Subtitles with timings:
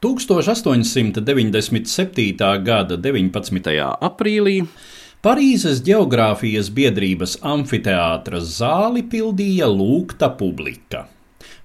[0.00, 2.32] 1897.
[2.64, 3.68] gada 19.
[4.00, 4.64] aprīlī
[5.20, 11.04] Parīzes geogrāfijas biedrības amfiteātras zāli pildīja lūgta publika.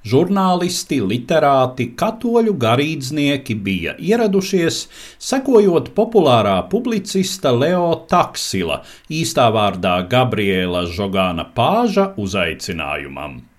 [0.03, 4.91] Žurnālisti, literāti, katoļu garīdznieki bija ieradušies,
[5.31, 13.54] sekojot populārā publicista Leo Taksila, īstā vārdā Gabriela Žogāna Pāža uzaicinājumam.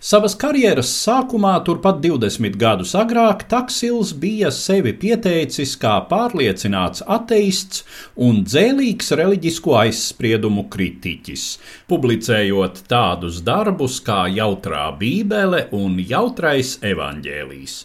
[0.00, 7.82] Savas karjeras sākumā, turpat 20 gadus agrāk, Taksils bija sevi pieteicis kā pārliecināts ateists
[8.28, 11.48] un dzēlīgs reliģisko aizspriedumu kritiķis,
[11.90, 17.82] publicējot tādus darbus kā Jautrā Bībele un Jautrais evaņģēlijs.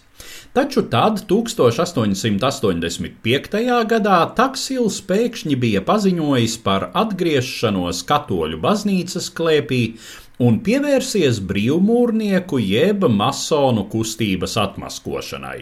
[0.52, 3.54] Taču tad, 1885.
[3.88, 9.96] gadā, Taksils pēkšņi bija paziņojis par atgriešanos katoļu baznīcas klēpī
[10.42, 15.60] un pievērsies brīvmūrnieku jeb masonu kustības atmaskošanai.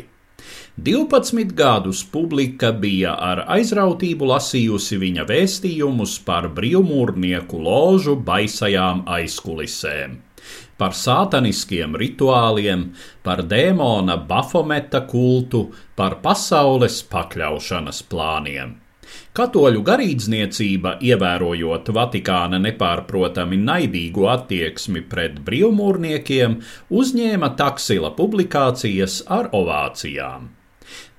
[0.79, 10.17] 12 gadus publika bija ar aizrautību lasījusi viņa vēstījumus par brīvmūrnieku ložu baisajām aizkulisēm
[10.79, 12.85] par sātaniskiem rituāliem,
[13.23, 15.65] par dēmona Bafometa kultu,
[15.99, 18.77] par pasaules pakļaušanas plāniem.
[19.37, 26.59] Katoļu garīdzniecība, ievērojot Vatikāna nepārprotami naidīgu attieksmi pret brīvmūrniekiem,
[27.01, 30.49] uzņēma taksila publikācijas ar ovācijām.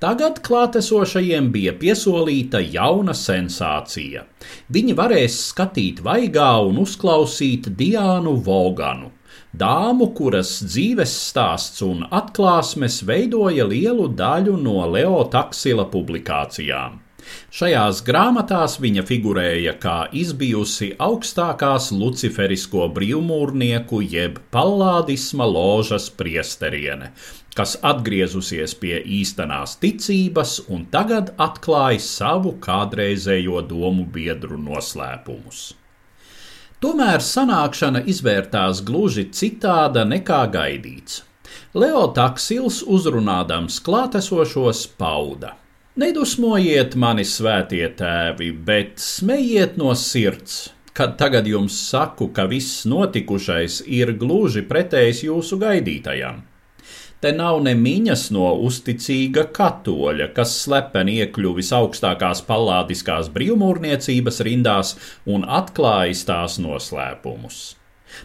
[0.00, 4.25] Tagad klātesošajiem bija piesolīta jauna sensācija.
[4.72, 9.10] Viņi varēs skatīt vaigā un uzklausīt Diānu Voganu,
[9.52, 16.98] dāmu, kuras dzīves stāsts un atklāsmes veidoja lielu daļu no Leo Taksila publikācijām.
[17.50, 27.11] Šajās grāmatās viņa figurēja kā izbijusi augstākās luciferisko brīvmūrnieku jeb pallādisma ložas priesteriene,
[27.59, 35.65] kas atgriezusies pie īstenās ticības un tagad atklāja savu kādreizējo domu biedru noslēpumus.
[36.81, 41.19] Tomēr sanākšana izvērtās gluži citāda nekā gaidīts.
[41.77, 45.53] Leo Taksils uzrunādams klātesošos pauda:
[46.00, 53.83] Nedusmojiet mani svētie tēvi, bet smejiet no sirds, kad tagad jums saku, ka viss notikušais
[53.99, 56.39] ir gluži pretējs jūsu gaidītajam.
[57.21, 64.94] Te nav ne miņas no uzticīga katoļa, kas slepeni iekļuvis augstākās pallādiskās brīvmūrniecības rindās
[65.28, 67.60] un atklājis tās noslēpumus.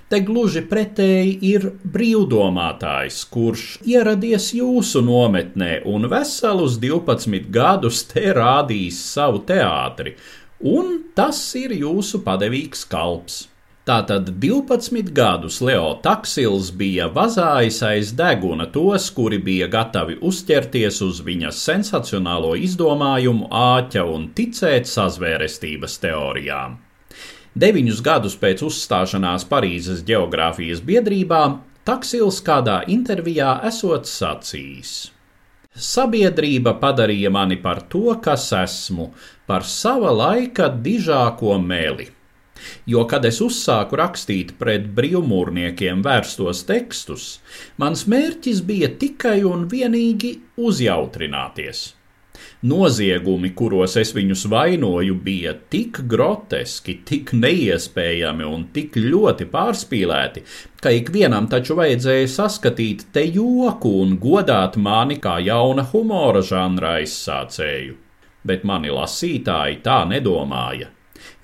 [0.09, 9.01] Te gluži pretēji ir brīvdomātājs, kurš ieradies jūsu nometnē un veselus 12 gadus te rādījis
[9.16, 10.16] savu teātri,
[10.62, 13.44] un tas ir jūsu padevīgs kalps.
[13.85, 21.19] Tātad 12 gadus Leo Taksils bija vazājis aiz deguna tos, kuri bija gatavi uzķerties uz
[21.28, 26.79] viņa sensacionālo izdomājumu āķa un ticēt sazvērestības teorijām.
[27.55, 31.43] Deviņus gadus pēc uzstāšanās Parīzes geogrāfijas biedrībā
[31.88, 34.91] Taksils kādā intervijā esot sacījis:
[35.75, 39.11] Sabiedrība padarīja mani par to, kas esmu,
[39.47, 42.09] par sava laika dižāko meli
[42.85, 47.27] jo, kad es uzsāku rakstīt pret brīvmūrniekiem vērstos tekstus,
[47.81, 51.85] mans mērķis bija tikai un vienīgi uzjautrināties.
[52.66, 60.42] Noziegumi, kuros es viņus vainoju, bija tik groteski, tik neiespējami un tik ļoti pārspīlēti,
[60.81, 68.00] ka ikvienam taču vajadzēja saskatīt te joku un godāt mani kā jauna humora žanra aizsācēju.
[68.46, 70.90] Bet mani lasītāji tā nedomāja.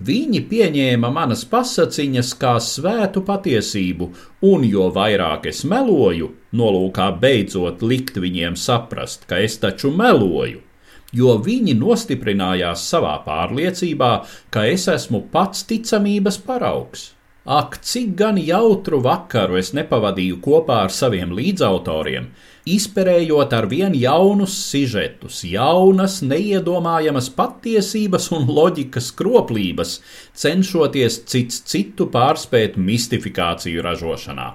[0.02, 4.10] Viņi pieņēma manas pasakiņas kā svētu patiesību,
[4.50, 10.64] un jo vairāk es meloju, nolūkā beidzot likt viņiem saprast, ka es taču meloju,
[11.12, 14.12] jo viņi nostiprinājās savā pārliecībā,
[14.50, 17.12] ka es esmu pats ticamības paraugs.
[17.42, 22.28] Ak, cik gan jautru vakaru es nepavadīju kopā ar saviem līdzautoriem,
[22.70, 29.96] izperējot ar vien jaunus sižetus, jaunas, neiedomājamas patiesības un loģikas kroplības,
[30.38, 34.52] cenšoties cits citu pārspēt mistifikāciju ražošanā.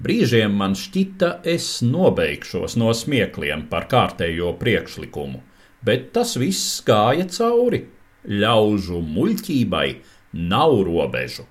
[0.00, 5.42] Brīžiem man šķita, es nobeigšos no smiekliem par kārtējo priekšlikumu,
[5.86, 7.84] bet tas viss gāja cauri.
[8.28, 9.88] Ļaužu muļķībai
[10.32, 11.46] nav robežu.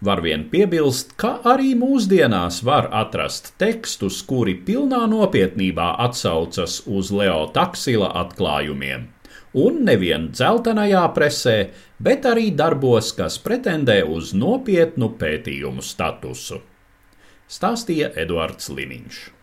[0.00, 7.48] Var vien piebilst, ka arī mūsdienās var atrast tekstus, kuri pilnā nopietnībā atsaucas uz Leo
[7.54, 9.08] Taksila atklājumiem.
[9.58, 11.56] Un nevien dzeltenajā presē,
[11.98, 16.60] bet arī darbos, kas pretendē uz nopietnu pētījumu statusu.
[17.48, 19.37] Stāstīja Eduards Liniņš.